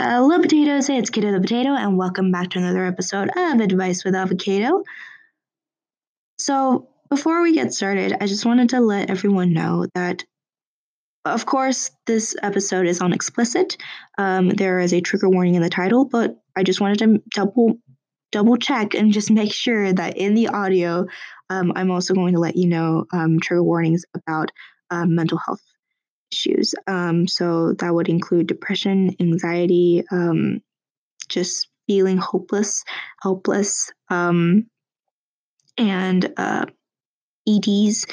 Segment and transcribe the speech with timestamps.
[0.00, 0.88] Hello, potatoes.
[0.88, 4.84] It's Cato the Potato, and welcome back to another episode of Advice with Avocado.
[6.38, 10.22] So, before we get started, I just wanted to let everyone know that,
[11.24, 13.76] of course, this episode is on explicit.
[14.16, 17.80] Um, there is a trigger warning in the title, but I just wanted to double
[18.30, 21.06] double check and just make sure that in the audio,
[21.50, 24.52] um, I'm also going to let you know um, trigger warnings about
[24.92, 25.62] um, mental health
[26.32, 26.74] issues.
[26.86, 30.62] Um, so that would include depression, anxiety, um,
[31.28, 32.84] just feeling hopeless,
[33.22, 34.66] helpless, um,
[35.76, 36.66] and uh,
[37.48, 38.06] EDs.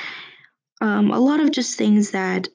[0.81, 2.47] Um, a lot of just things that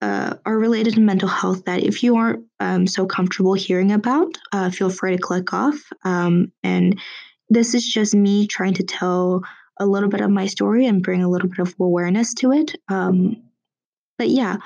[0.00, 4.36] uh, are related to mental health that if you aren't um, so comfortable hearing about,
[4.52, 5.76] uh, feel free to click off.
[6.04, 7.00] Um, and
[7.48, 9.42] this is just me trying to tell
[9.78, 12.74] a little bit of my story and bring a little bit of awareness to it.
[12.88, 13.42] Um,
[14.18, 14.56] but yeah,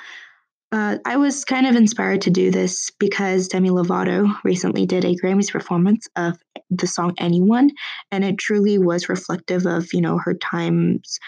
[0.72, 5.14] uh, I was kind of inspired to do this because Demi Lovato recently did a
[5.14, 6.38] Grammys performance of
[6.70, 7.70] the song Anyone,
[8.10, 11.18] and it truly was reflective of, you know, her times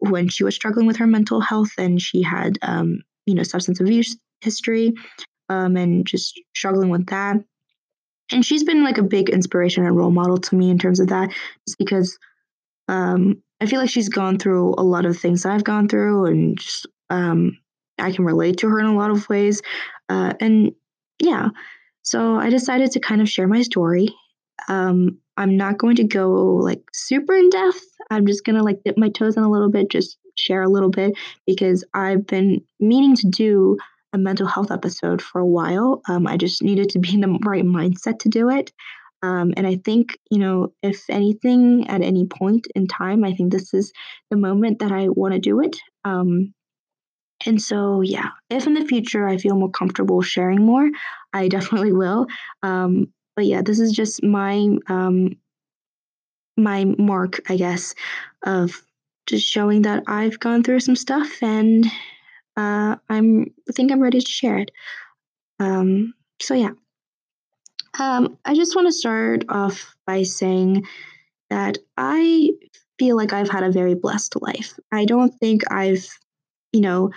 [0.00, 3.80] when she was struggling with her mental health and she had, um, you know, substance
[3.80, 4.92] abuse history
[5.48, 7.36] um, and just struggling with that.
[8.30, 11.08] And she's been like a big inspiration and role model to me in terms of
[11.08, 11.30] that,
[11.66, 12.18] just because
[12.88, 16.58] um, I feel like she's gone through a lot of things I've gone through and
[16.58, 17.58] just, um,
[17.98, 19.62] I can relate to her in a lot of ways.
[20.08, 20.72] Uh, and
[21.20, 21.50] yeah,
[22.02, 24.08] so I decided to kind of share my story.
[24.68, 27.84] Um, I'm not going to go like super in depth.
[28.10, 30.68] I'm just going to like dip my toes in a little bit, just share a
[30.68, 33.78] little bit because I've been meaning to do
[34.12, 36.02] a mental health episode for a while.
[36.08, 38.72] Um, I just needed to be in the right mindset to do it.
[39.22, 43.52] Um, and I think, you know, if anything at any point in time, I think
[43.52, 43.92] this is
[44.30, 45.76] the moment that I want to do it.
[46.04, 46.52] Um,
[47.46, 50.90] and so, yeah, if in the future I feel more comfortable sharing more,
[51.32, 52.26] I definitely will.
[52.62, 55.36] Um, but yeah, this is just my um,
[56.56, 57.94] my mark, I guess,
[58.44, 58.80] of
[59.26, 61.84] just showing that I've gone through some stuff, and
[62.56, 64.70] uh, I'm I think I'm ready to share it.
[65.58, 66.70] Um, so yeah,
[67.98, 70.86] um, I just want to start off by saying
[71.50, 72.50] that I
[72.98, 74.78] feel like I've had a very blessed life.
[74.92, 76.06] I don't think I've
[76.74, 77.10] you know,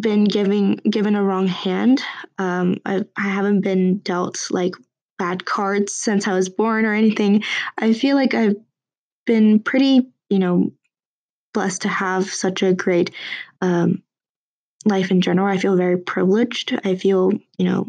[0.00, 2.02] been giving given a wrong hand.
[2.38, 4.74] Um, I, I haven't been dealt like
[5.18, 7.44] bad cards since I was born or anything.
[7.78, 8.56] I feel like I've
[9.26, 10.72] been pretty, you know,
[11.52, 13.10] blessed to have such a great
[13.60, 14.02] um,
[14.84, 15.46] life in general.
[15.46, 16.78] I feel very privileged.
[16.84, 17.86] I feel, you know,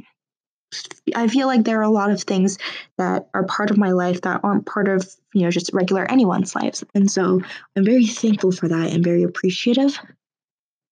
[1.16, 2.58] I feel like there are a lot of things
[2.97, 6.56] that are part of my life that aren't part of, you know, just regular anyone's
[6.56, 6.84] lives.
[6.94, 7.42] And so
[7.75, 10.00] I'm very thankful for that and very appreciative.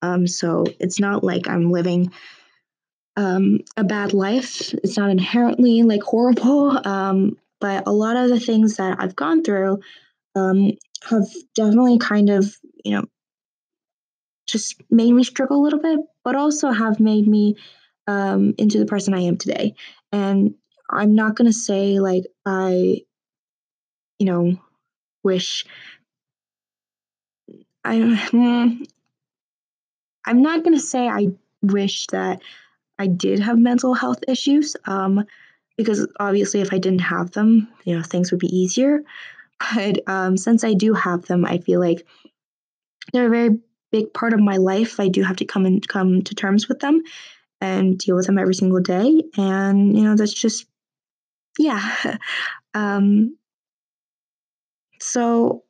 [0.01, 2.12] Um, so it's not like I'm living
[3.16, 4.73] um, a bad life.
[4.73, 6.85] It's not inherently like horrible.
[6.88, 9.79] Um, but a lot of the things that I've gone through
[10.35, 10.72] um,
[11.03, 13.06] have definitely kind of, you know,
[14.47, 17.56] just made me struggle a little bit, but also have made me
[18.07, 19.75] um, into the person I am today.
[20.12, 20.56] And
[20.89, 23.01] I'm not going to say like I,
[24.19, 24.57] you know,
[25.23, 25.66] wish
[27.83, 28.78] I.
[30.25, 31.27] I'm not going to say I
[31.61, 32.41] wish that
[32.99, 35.25] I did have mental health issues, um,
[35.77, 39.03] because obviously, if I didn't have them, you know, things would be easier.
[39.75, 42.05] But um, since I do have them, I feel like
[43.13, 43.59] they're a very
[43.91, 44.99] big part of my life.
[44.99, 47.01] I do have to come and come to terms with them,
[47.59, 49.23] and deal with them every single day.
[49.38, 50.65] And, you know, that's just,
[51.57, 52.17] yeah.
[52.73, 53.38] um,
[54.99, 55.63] so,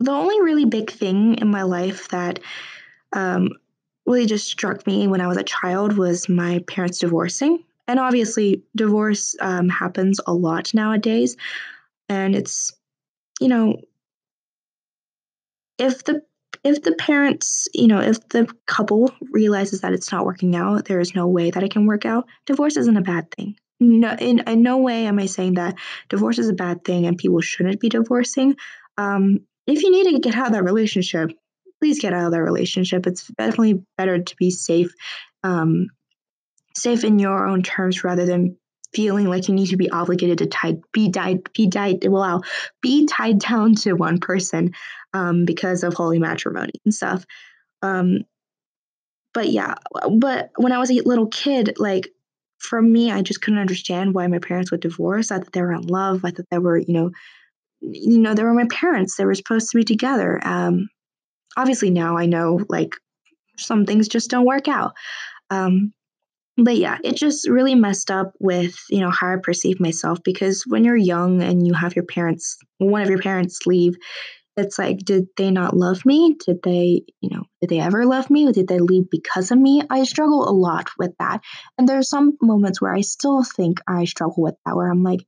[0.00, 2.40] the only really big thing in my life that
[3.14, 3.50] um,
[4.06, 7.64] really just struck me when I was a child was my parents divorcing.
[7.86, 11.36] And obviously, divorce um, happens a lot nowadays.
[12.08, 12.72] And it's,
[13.40, 13.76] you know,
[15.78, 16.22] if the
[16.62, 21.00] if the parents, you know, if the couple realizes that it's not working out, there
[21.00, 23.56] is no way that it can work out, divorce isn't a bad thing.
[23.80, 25.74] No, in, in no way am I saying that
[26.08, 28.56] divorce is a bad thing and people shouldn't be divorcing.
[28.96, 31.32] Um, if you need to get out of that relationship,
[31.84, 33.06] please get out of that relationship.
[33.06, 34.90] It's definitely better to be safe,
[35.42, 35.88] um,
[36.74, 38.56] safe in your own terms rather than
[38.94, 42.40] feeling like you need to be obligated to tie, be tied, be tied, wow,
[42.80, 44.72] be tied down to one person
[45.12, 47.26] um, because of holy matrimony and stuff.
[47.82, 48.20] Um,
[49.34, 49.74] but yeah,
[50.10, 52.08] but when I was a little kid, like
[52.60, 55.30] for me, I just couldn't understand why my parents would divorce.
[55.30, 56.24] I thought they were in love.
[56.24, 57.10] I thought they were, you know,
[57.82, 59.16] you know, they were my parents.
[59.16, 60.40] They were supposed to be together.
[60.42, 60.88] Um,
[61.56, 62.96] obviously now I know like
[63.58, 64.94] some things just don't work out.
[65.50, 65.92] Um,
[66.56, 70.64] But yeah, it just really messed up with, you know, how I perceive myself because
[70.66, 73.94] when you're young and you have your parents one of your parents leave,
[74.56, 76.36] it's like, did they not love me?
[76.46, 78.46] Did they, you know, did they ever love me?
[78.46, 79.82] Or did they leave because of me?
[79.90, 81.40] I struggle a lot with that.
[81.76, 85.26] And there's some moments where I still think I struggle with that, where I'm like,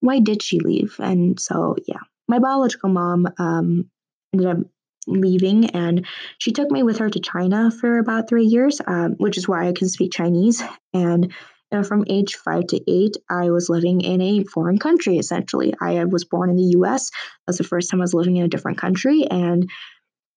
[0.00, 0.96] why did she leave?
[0.98, 3.90] And so, yeah, my biological mom um,
[4.32, 4.58] ended up
[5.06, 6.06] leaving and
[6.38, 9.68] she took me with her to China for about three years, um, which is why
[9.68, 10.62] I can speak Chinese.
[10.92, 11.32] And
[11.70, 15.74] you know, from age five to eight, I was living in a foreign country essentially.
[15.80, 17.10] I was born in the US.
[17.10, 19.26] That was the first time I was living in a different country.
[19.28, 19.68] And,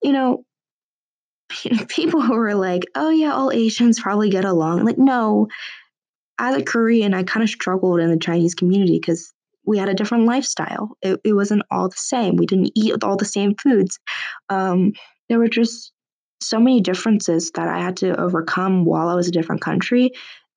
[0.01, 0.43] you know,
[1.87, 4.83] people who were like, oh, yeah, all Asians probably get along.
[4.83, 5.47] Like, no,
[6.39, 9.33] as a Korean, I kind of struggled in the Chinese community because
[9.67, 10.97] we had a different lifestyle.
[11.01, 12.37] It, it wasn't all the same.
[12.37, 13.99] We didn't eat all the same foods.
[14.49, 14.93] Um,
[15.29, 15.91] there were just
[16.41, 20.11] so many differences that I had to overcome while I was a different country.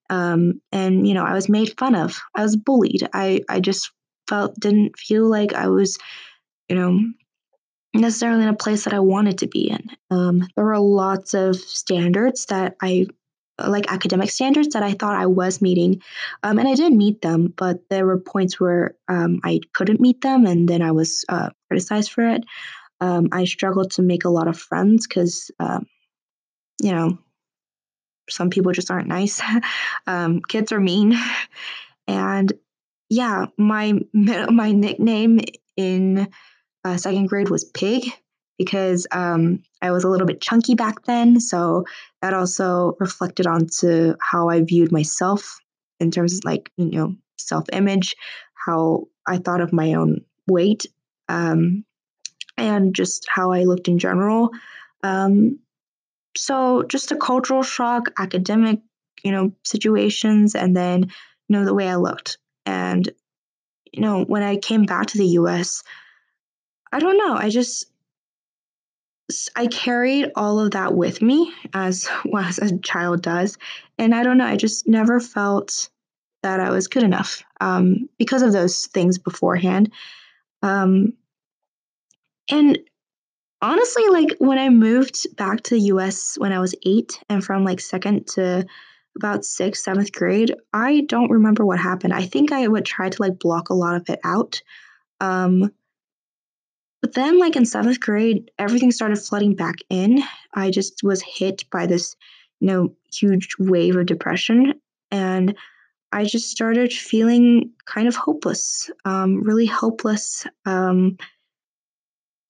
[0.08, 2.20] Um, and you know, I was made fun of.
[2.34, 3.08] I was bullied.
[3.12, 3.90] I I just
[4.28, 5.98] felt didn't feel like I was,
[6.68, 7.00] you know,
[7.94, 9.90] necessarily in a place that I wanted to be in.
[10.10, 13.06] Um, there were lots of standards that I
[13.68, 16.02] like academic standards that I thought I was meeting.
[16.42, 20.20] Um, and I did meet them, but there were points where um, I couldn't meet
[20.20, 22.44] them, and then I was uh, criticized for it.
[23.00, 25.86] Um, I struggled to make a lot of friends because, um,
[26.82, 27.18] you know,
[28.28, 29.40] some people just aren't nice.
[30.06, 31.18] Um, kids are mean.
[32.08, 32.52] And
[33.08, 35.38] yeah, my my nickname
[35.76, 36.28] in
[36.84, 38.04] uh, second grade was Pig
[38.58, 41.40] because um, I was a little bit chunky back then.
[41.40, 41.84] So
[42.22, 45.58] that also reflected onto how I viewed myself
[45.98, 48.14] in terms of like, you know, self image,
[48.54, 50.86] how I thought of my own weight,
[51.28, 51.84] um,
[52.56, 54.50] and just how I looked in general.
[55.02, 55.60] Um,
[56.36, 58.80] so just a cultural shock, academic,
[59.24, 62.38] you know, situations, and then, you know, the way I looked.
[62.66, 63.08] And,
[63.92, 65.82] you know, when I came back to the US,
[66.92, 67.89] I don't know, I just
[69.56, 73.58] I carried all of that with me as well, as a child does,
[73.98, 74.46] and I don't know.
[74.46, 75.88] I just never felt
[76.42, 79.92] that I was good enough um, because of those things beforehand.
[80.62, 81.14] Um,
[82.50, 82.78] and
[83.62, 86.36] honestly, like when I moved back to the U.S.
[86.38, 88.66] when I was eight, and from like second to
[89.16, 92.14] about sixth, seventh grade, I don't remember what happened.
[92.14, 94.62] I think I would try to like block a lot of it out.
[95.20, 95.72] Um,
[97.00, 100.22] but then, like in seventh grade, everything started flooding back in.
[100.54, 102.14] I just was hit by this,
[102.60, 104.74] you know, huge wave of depression.
[105.10, 105.56] And
[106.12, 110.46] I just started feeling kind of hopeless, um, really hopeless.
[110.66, 111.16] Um,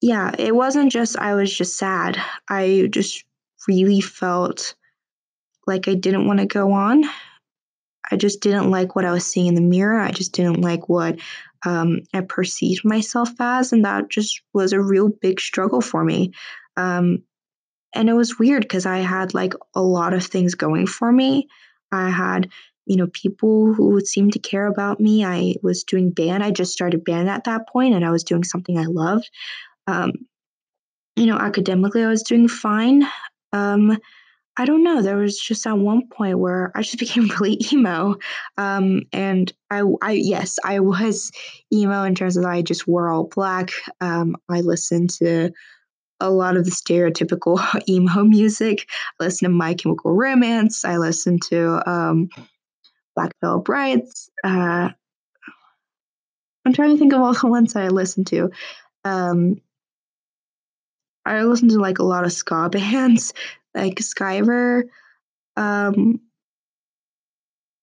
[0.01, 2.19] yeah, it wasn't just I was just sad.
[2.49, 3.25] I just
[3.69, 4.75] really felt
[5.67, 7.05] like I didn't want to go on.
[8.11, 10.01] I just didn't like what I was seeing in the mirror.
[10.01, 11.19] I just didn't like what
[11.65, 16.33] um, I perceived myself as, and that just was a real big struggle for me.
[16.77, 17.23] Um,
[17.95, 21.49] and it was weird because I had like a lot of things going for me.
[21.93, 22.51] I had,
[22.87, 25.25] you know, people who seemed to care about me.
[25.25, 26.43] I was doing band.
[26.43, 29.31] I just started band at that point, and I was doing something I loved.
[29.87, 30.13] Um,
[31.17, 33.07] you know, academically, I was doing fine.
[33.53, 33.99] Um,
[34.57, 35.01] I don't know.
[35.01, 38.17] There was just at one point where I just became really emo.
[38.59, 41.31] Um, and I, I, yes, I was
[41.73, 43.71] emo in terms of I just wore all black.
[44.01, 45.51] Um, I listened to
[46.21, 48.87] a lot of the stereotypical emo music.
[49.21, 50.85] I listened to My Chemical Romance.
[50.85, 52.29] I listened to um,
[53.17, 54.31] Black Veil Brides.
[54.45, 54.91] Uh,
[56.65, 58.51] I'm trying to think of all the ones I listened to.
[59.05, 59.63] Um,
[61.25, 63.33] I listened to like a lot of ska bands
[63.75, 64.85] like Skyver.
[65.57, 66.21] Um,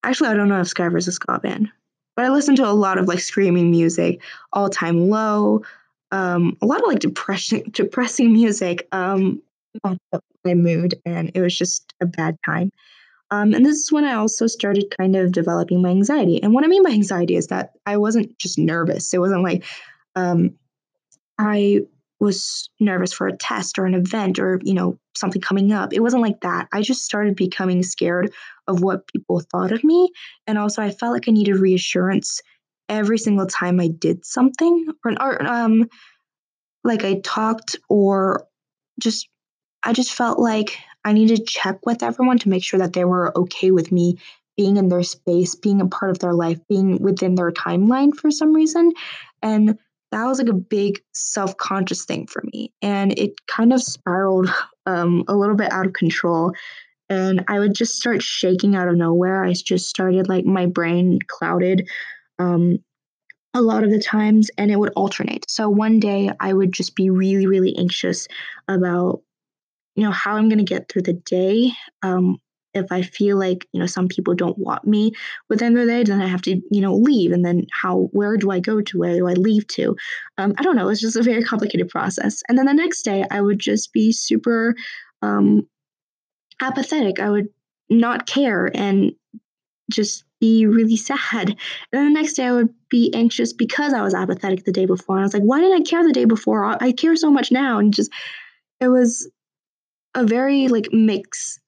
[0.03, 1.69] actually, I don't know if Skyver is a ska band,
[2.15, 4.21] but I listen to a lot of like screaming music,
[4.53, 5.63] all time low,
[6.11, 8.87] um, a lot of like depression, depressing music.
[8.91, 9.41] Um,
[10.47, 12.71] my mood, and it was just a bad time.
[13.29, 16.41] Um, and this is when I also started kind of developing my anxiety.
[16.41, 19.13] And what I mean by anxiety is that I wasn't just nervous.
[19.13, 19.65] It wasn't like
[20.15, 20.55] um,
[21.37, 21.81] I
[22.19, 25.93] was nervous for a test or an event or you know something coming up.
[25.93, 26.67] It wasn't like that.
[26.73, 28.33] I just started becoming scared
[28.67, 30.11] of what people thought of me.
[30.45, 32.41] And also i felt like i needed reassurance
[32.89, 35.89] every single time i did something or, or um
[36.83, 38.47] like i talked or
[38.99, 39.27] just
[39.83, 43.03] i just felt like i needed to check with everyone to make sure that they
[43.03, 44.17] were okay with me
[44.57, 48.31] being in their space being a part of their life being within their timeline for
[48.31, 48.91] some reason.
[49.41, 49.77] And
[50.11, 54.49] that was like a big self-conscious thing for me and it kind of spiraled
[54.85, 56.53] um, a little bit out of control
[57.09, 59.43] and I would just start shaking out of nowhere.
[59.43, 61.87] I just started like my brain clouded
[62.39, 62.79] um,
[63.53, 65.49] a lot of the times, and it would alternate.
[65.49, 68.27] So one day I would just be really, really anxious
[68.67, 69.21] about,
[69.95, 71.71] you know, how I'm going to get through the day.
[72.03, 72.39] Um,
[72.77, 75.11] if I feel like, you know, some people don't want me
[75.49, 77.31] within the day, then I have to, you know, leave.
[77.31, 78.99] And then how, where do I go to?
[78.99, 79.95] Where do I leave to?
[80.37, 80.89] Um, I don't know.
[80.89, 82.41] It's just a very complicated process.
[82.47, 84.75] And then the next day I would just be super
[85.21, 85.67] um,
[86.61, 87.19] apathetic.
[87.19, 87.49] I would
[87.89, 89.13] not care and
[89.89, 91.49] just be really sad.
[91.49, 91.57] And
[91.91, 95.15] then the next day I would be anxious because I was apathetic the day before.
[95.15, 96.63] And I was like, why didn't I care the day before?
[96.81, 97.79] I care so much now.
[97.79, 98.11] And just,
[98.79, 99.29] it was
[100.13, 101.59] a very like mix,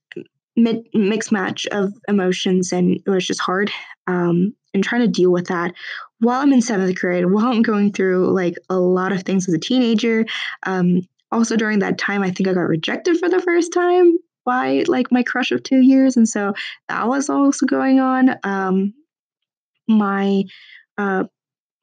[0.63, 2.71] mid, mixed match of emotions.
[2.71, 3.71] And it was just hard.
[4.07, 5.73] Um, and trying to deal with that
[6.19, 9.53] while I'm in seventh grade, while I'm going through like a lot of things as
[9.53, 10.25] a teenager.
[10.65, 11.01] Um,
[11.31, 15.11] also during that time, I think I got rejected for the first time by like
[15.11, 16.53] my crush of two years, and so
[16.87, 18.35] that was also going on.
[18.43, 18.93] Um,
[19.87, 20.43] my
[20.97, 21.25] uh,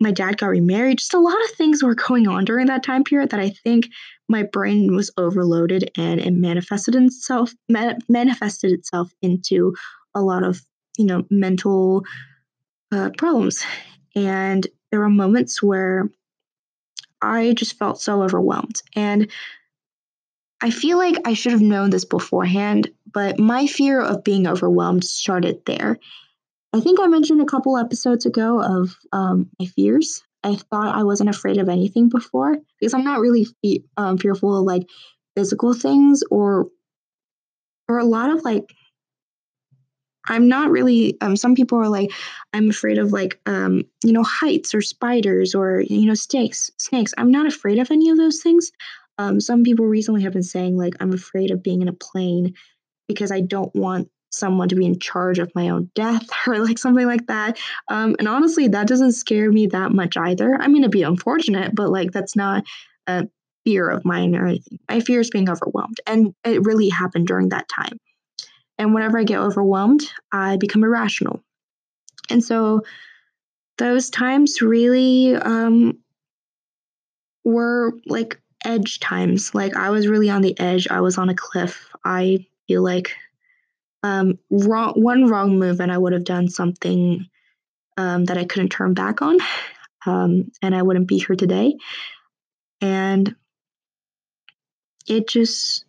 [0.01, 0.99] my dad got remarried.
[0.99, 3.89] Just a lot of things were going on during that time period that I think
[4.29, 9.75] my brain was overloaded and it manifested itself manifested itself into
[10.15, 10.61] a lot of
[10.99, 12.05] you know mental
[12.93, 13.65] uh, problems.
[14.15, 16.09] And there were moments where
[17.21, 18.83] I just felt so overwhelmed.
[18.95, 19.31] And
[20.63, 25.05] I feel like I should have known this beforehand, but my fear of being overwhelmed
[25.05, 25.99] started there.
[26.77, 30.23] I think I mentioned a couple episodes ago of um, my fears.
[30.45, 34.59] I thought I wasn't afraid of anything before because I'm not really fe- um, fearful
[34.59, 34.83] of like
[35.35, 36.67] physical things or
[37.89, 38.75] or a lot of like
[40.29, 42.11] I'm not really um some people are like
[42.53, 47.15] I'm afraid of like um you know heights or spiders or you know snakes snakes
[47.17, 48.73] I'm not afraid of any of those things
[49.19, 52.55] um, some people recently have been saying, like, I'm afraid of being in a plane
[53.09, 56.79] because I don't want someone to be in charge of my own death or like
[56.79, 57.59] something like that.
[57.89, 60.57] Um, and honestly, that doesn't scare me that much either.
[60.61, 62.65] I mean, it'd be unfortunate, but like, that's not
[63.07, 63.29] a
[63.65, 64.79] fear of mine or anything.
[64.89, 66.01] My fear is being overwhelmed.
[66.07, 67.99] And it really happened during that time.
[68.79, 70.03] And whenever I get overwhelmed,
[70.33, 71.43] I become irrational.
[72.31, 72.83] And so
[73.79, 75.99] those times really um,
[77.45, 79.55] were like edge times.
[79.55, 80.89] Like I was really on the edge.
[80.89, 81.89] I was on a cliff.
[82.05, 83.15] I feel like
[84.03, 87.27] um, wrong one wrong move and I would have done something
[87.97, 89.39] um, that I couldn't turn back on,
[90.07, 91.77] um, and I wouldn't be here today.
[92.81, 93.35] And
[95.07, 95.85] it just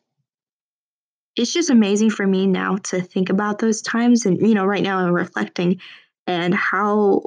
[1.35, 4.83] it's just amazing for me now to think about those times and you know right
[4.83, 5.79] now i'm reflecting
[6.25, 7.21] and how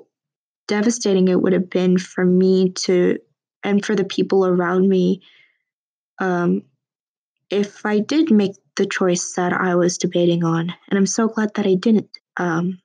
[0.68, 3.18] devastating it would have been for me to
[3.62, 5.20] and for the people around me
[6.20, 6.62] um,
[7.50, 10.72] if I did make the choice that I was debating on.
[10.88, 12.10] And I'm so glad that I didn't.
[12.36, 12.80] Um,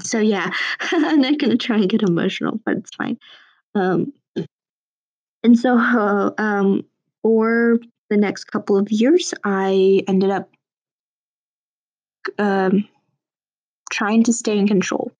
[0.00, 0.50] so, yeah,
[0.92, 3.18] I'm not to try and get emotional, but it's fine.
[3.74, 4.12] Um,
[5.44, 6.84] and so, uh, um,
[7.22, 7.78] for
[8.10, 10.50] the next couple of years, I ended up
[12.38, 12.88] um,
[13.90, 15.12] trying to stay in control.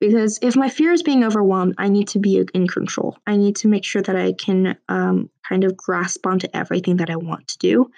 [0.00, 3.16] Because if my fear is being overwhelmed, I need to be in control.
[3.26, 7.10] I need to make sure that I can um, kind of grasp onto everything that
[7.10, 7.90] I want to do.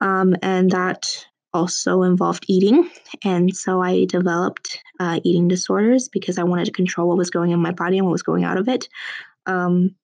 [0.00, 2.90] Um, and that also involved eating.
[3.24, 7.50] And so I developed uh, eating disorders because I wanted to control what was going
[7.50, 8.88] in my body and what was going out of it.
[9.46, 9.94] Um,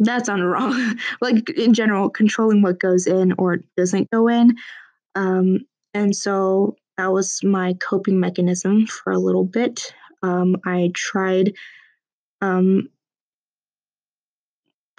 [0.00, 0.98] that sounded wrong.
[1.20, 4.56] like in general, controlling what goes in or doesn't go in.
[5.14, 5.60] Um,
[5.94, 9.92] and so that was my coping mechanism for a little bit.
[10.22, 11.54] Um, I tried
[12.40, 12.88] um,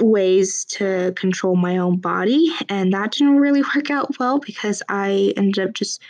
[0.02, 5.34] ways to control my own body, and that didn't really work out well because I
[5.38, 6.02] ended up just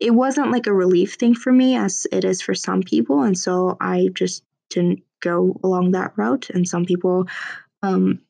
[0.00, 3.36] it wasn't like a relief thing for me as it is for some people, and
[3.36, 6.50] so I just didn't go along that route.
[6.50, 7.26] And some people,
[7.82, 8.20] um,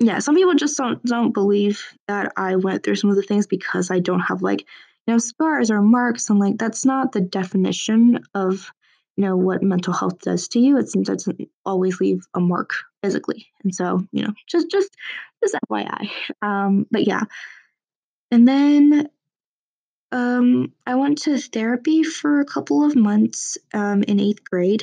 [0.00, 3.46] yeah, some people just don't don't believe that I went through some of the things
[3.46, 4.62] because I don't have like
[5.06, 8.72] you know scars or marks, and like that's not the definition of
[9.16, 10.78] know what mental health does to you.
[10.78, 12.70] It doesn't always leave a mark
[13.02, 14.90] physically, and so you know just just
[15.42, 16.08] just FYI.
[16.40, 17.22] Um, but yeah,
[18.30, 19.08] and then
[20.12, 24.82] um, I went to therapy for a couple of months um, in eighth grade.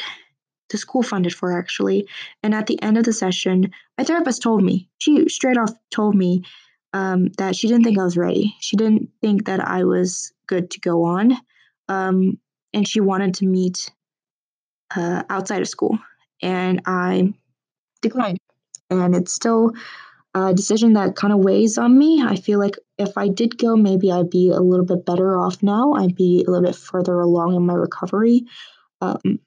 [0.70, 2.08] The school funded for actually,
[2.44, 6.16] and at the end of the session, my therapist told me she straight off told
[6.16, 6.44] me
[6.94, 8.56] um, that she didn't think I was ready.
[8.60, 11.38] She didn't think that I was good to go on.
[11.88, 12.40] Um,
[12.74, 13.90] and she wanted to meet
[14.96, 15.98] uh, outside of school,
[16.42, 17.34] and I
[18.02, 18.40] declined.
[18.92, 19.74] And it's still
[20.34, 22.24] a decision that kind of weighs on me.
[22.24, 25.62] I feel like if I did go, maybe I'd be a little bit better off
[25.64, 25.94] now.
[25.94, 28.46] I'd be a little bit further along in my recovery.
[29.02, 29.40] Um,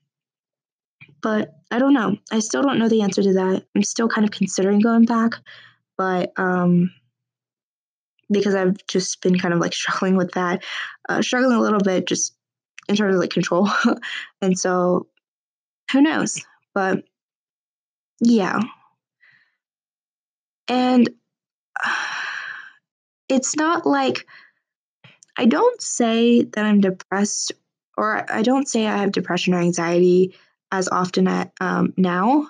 [1.21, 2.17] but I don't know.
[2.31, 3.65] I still don't know the answer to that.
[3.75, 5.35] I'm still kind of considering going back,
[5.97, 6.93] but um,
[8.31, 10.65] because I've just been kind of like struggling with that,
[11.09, 12.35] uh, struggling a little bit just
[12.89, 13.71] in terms of like control.
[14.43, 15.07] and so
[15.93, 16.45] who knows?
[16.75, 17.05] But
[18.21, 18.61] yeah.
[20.69, 21.11] And
[23.29, 24.27] it's not like
[25.37, 27.53] I don't say that I'm depressed
[27.97, 30.35] or I don't say I have depression or anxiety
[30.71, 32.49] as often at, um, now.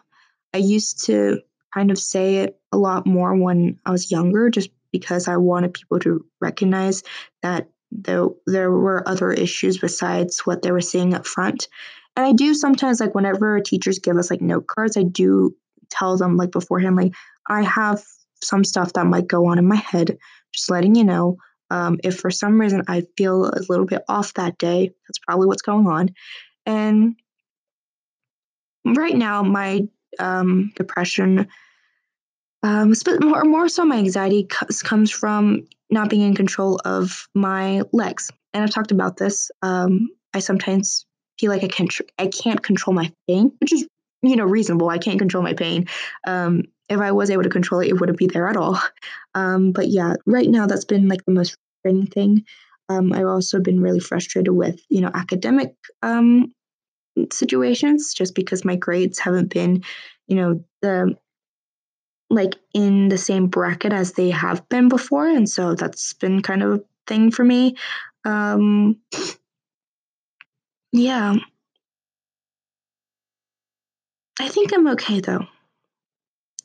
[0.55, 1.41] I used to
[1.73, 5.75] kind of say it a lot more when I was younger, just because I wanted
[5.75, 7.03] people to recognize
[7.43, 11.69] that there there were other issues besides what they were seeing up front.
[12.17, 15.55] And I do sometimes like whenever teachers give us like note cards, I do
[15.91, 17.13] tell them like beforehand, like
[17.49, 18.03] I have
[18.43, 20.19] some stuff that might go on in my head,
[20.53, 21.37] just letting you know.
[21.71, 25.47] Um, if for some reason I feel a little bit off that day, that's probably
[25.47, 26.11] what's going on.
[26.67, 27.17] And
[28.85, 29.89] right now, my
[30.19, 31.49] um, depression,
[32.63, 32.93] um,
[33.23, 34.47] more, more so my anxiety
[34.85, 38.31] comes from not being in control of my legs.
[38.53, 39.51] And I've talked about this.
[39.63, 41.07] Um, I sometimes
[41.43, 43.85] feel like I can tr- I can't control my pain, which is
[44.23, 44.89] you know reasonable.
[44.89, 45.87] I can't control my pain.
[46.25, 48.81] Um, if I was able to control it, it wouldn't be there at all.
[49.35, 52.45] Um, but yeah, right now that's been like the most frustrating thing.
[52.91, 56.53] Um, I've also been really frustrated with you know academic um,
[57.33, 59.85] situations, just because my grades haven't been,
[60.29, 61.17] you know, the
[62.29, 66.63] like in the same bracket as they have been before, and so that's been kind
[66.63, 67.75] of a thing for me.
[68.27, 68.99] Um,
[70.93, 71.37] yeah.
[74.41, 75.47] I think I'm okay though.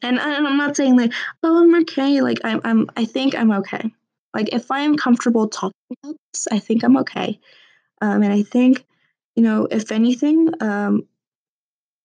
[0.01, 1.12] And, and I'm not saying like,
[1.43, 2.22] oh, I'm okay.
[2.22, 3.91] Like I'm, I'm, I think I'm okay.
[4.34, 7.40] Like if I am comfortable talking about this, I think I'm okay.
[8.01, 8.85] Um, and I think,
[9.35, 11.07] you know, if anything, um,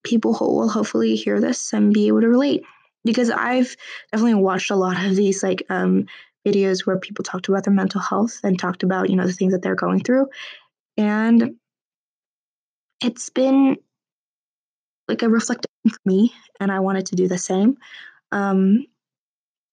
[0.04, 2.64] people will hopefully hear this and be able to relate
[3.04, 3.76] because I've
[4.11, 6.06] definitely watched a lot of these like um,
[6.46, 9.52] videos where people talked about their mental health and talked about you know the things
[9.52, 10.28] that they're going through,
[10.96, 11.56] and
[13.04, 13.76] it's been
[15.08, 17.76] like a reflective for me, and I wanted to do the same.
[18.30, 18.86] Um,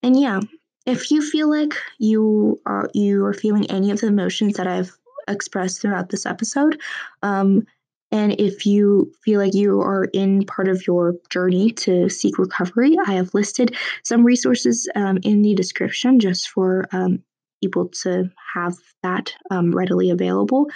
[0.02, 0.40] and yeah,
[0.86, 4.96] if you feel like you are you are feeling any of the emotions that I've
[5.28, 6.80] expressed throughout this episode,
[7.22, 7.66] um,
[8.12, 12.96] and if you feel like you are in part of your journey to seek recovery,
[13.06, 17.22] I have listed some resources um, in the description just for um,
[17.62, 20.66] people to have that um, readily available.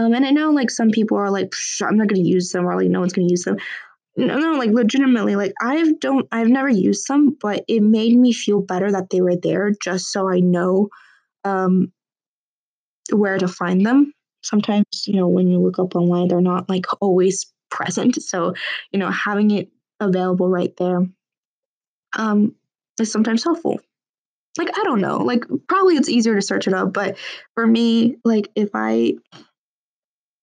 [0.00, 2.66] Um, and I know like some people are like, I'm not going to use them,
[2.66, 3.56] or like no one's going to use them.
[4.16, 8.32] No, no, like legitimately, like I've don't, I've never used them, but it made me
[8.32, 10.88] feel better that they were there, just so I know
[11.44, 11.92] um,
[13.12, 16.86] where to find them sometimes you know when you look up online they're not like
[17.00, 18.54] always present so
[18.90, 21.06] you know having it available right there
[22.16, 22.54] um
[22.98, 23.78] is sometimes helpful
[24.58, 27.16] like i don't know like probably it's easier to search it up but
[27.54, 29.12] for me like if i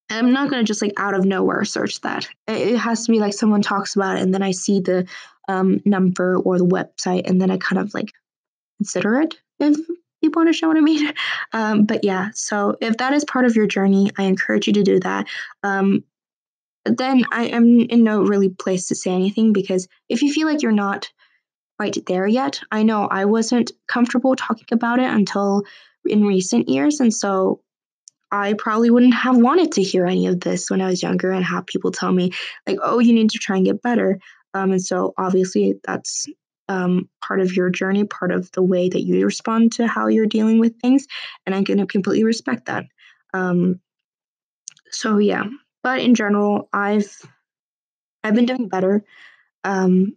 [0.09, 3.19] i'm not going to just like out of nowhere search that it has to be
[3.19, 5.07] like someone talks about it and then i see the
[5.49, 8.11] um, number or the website and then i kind of like
[8.79, 9.77] consider it if
[10.21, 11.13] people understand what I mean.
[11.53, 14.83] Um, but yeah, so if that is part of your journey, I encourage you to
[14.83, 15.27] do that.
[15.63, 16.03] Um,
[16.85, 20.61] then I am in no really place to say anything because if you feel like
[20.61, 21.09] you're not
[21.79, 25.63] quite there yet, I know I wasn't comfortable talking about it until
[26.05, 26.99] in recent years.
[26.99, 27.61] And so
[28.31, 31.45] I probably wouldn't have wanted to hear any of this when I was younger and
[31.45, 32.31] have people tell me,
[32.67, 34.19] like, oh, you need to try and get better.
[34.53, 36.25] Um, and so obviously that's
[36.69, 40.25] um, part of your journey, part of the way that you respond to how you're
[40.25, 41.07] dealing with things.
[41.45, 42.85] And I'm going to completely respect that.
[43.33, 43.79] Um,
[44.91, 45.45] so yeah,
[45.83, 47.15] but in general, I've
[48.23, 49.03] I've been doing better.
[49.63, 50.15] Um,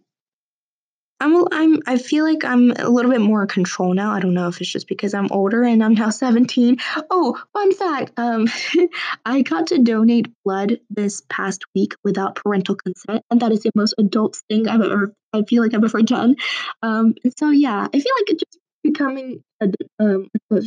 [1.21, 4.11] I'm I'm I feel like I'm a little bit more in control now.
[4.11, 6.77] I don't know if it's just because I'm older and I'm now 17.
[7.09, 8.13] Oh, fun fact.
[8.17, 8.47] Um
[9.25, 13.71] I got to donate blood this past week without parental consent, and that is the
[13.75, 16.35] most adult thing I've ever I feel like I've ever done.
[16.81, 20.61] Um so yeah, I feel like it just becoming a um a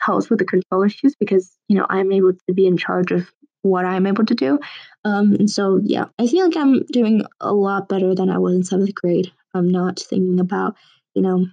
[0.00, 3.30] helps with the control issues because you know I'm able to be in charge of
[3.62, 4.58] what I'm able to do.
[5.04, 8.54] Um, and so, yeah, I feel like I'm doing a lot better than I was
[8.54, 9.32] in seventh grade.
[9.54, 10.76] I'm not thinking about,
[11.14, 11.46] you know,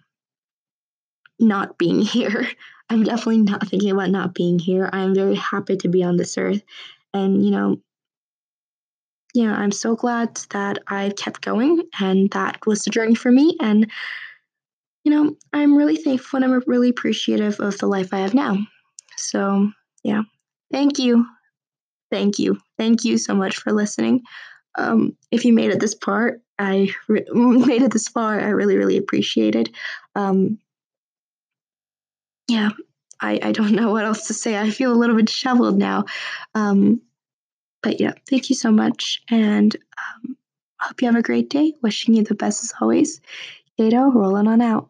[1.39, 2.47] not being here.
[2.89, 4.89] I'm definitely not thinking about not being here.
[4.91, 6.63] I am very happy to be on this earth.
[7.13, 7.77] And, you know,
[9.33, 13.55] yeah, I'm so glad that I've kept going and that was the journey for me.
[13.59, 13.89] And,
[15.03, 18.57] you know, I'm really thankful and I'm really appreciative of the life I have now.
[19.17, 19.71] So,
[20.03, 20.23] yeah,
[20.71, 21.25] thank you.
[22.11, 22.59] Thank you.
[22.77, 24.23] Thank you so much for listening.
[24.77, 28.39] Um, if you made it this part, I re- made it this far.
[28.39, 29.69] I really, really appreciate it.
[30.15, 30.59] Um,
[32.47, 32.69] yeah,
[33.21, 34.57] I, I don't know what else to say.
[34.57, 36.05] I feel a little bit disheveled now.
[36.55, 37.01] Um,
[37.81, 39.21] but yeah, thank you so much.
[39.29, 40.37] And um,
[40.79, 41.73] hope you have a great day.
[41.81, 43.21] Wishing you the best as always.
[43.77, 44.89] Cato, rolling on out.